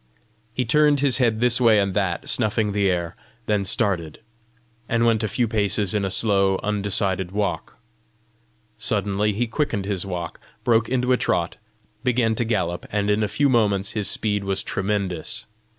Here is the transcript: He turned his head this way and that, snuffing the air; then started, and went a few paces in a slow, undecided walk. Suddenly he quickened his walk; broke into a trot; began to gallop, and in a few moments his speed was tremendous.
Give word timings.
He 0.51 0.65
turned 0.65 1.01
his 1.01 1.19
head 1.19 1.39
this 1.41 1.61
way 1.61 1.77
and 1.77 1.93
that, 1.93 2.27
snuffing 2.27 2.71
the 2.71 2.89
air; 2.89 3.15
then 3.45 3.63
started, 3.63 4.19
and 4.89 5.05
went 5.05 5.23
a 5.23 5.27
few 5.27 5.47
paces 5.47 5.93
in 5.93 6.03
a 6.03 6.09
slow, 6.09 6.59
undecided 6.63 7.29
walk. 7.31 7.77
Suddenly 8.79 9.31
he 9.31 9.45
quickened 9.45 9.85
his 9.85 10.03
walk; 10.03 10.39
broke 10.63 10.89
into 10.89 11.11
a 11.13 11.17
trot; 11.17 11.57
began 12.03 12.33
to 12.33 12.45
gallop, 12.45 12.87
and 12.91 13.11
in 13.11 13.21
a 13.21 13.27
few 13.27 13.47
moments 13.47 13.91
his 13.91 14.09
speed 14.09 14.43
was 14.43 14.63
tremendous. 14.63 15.45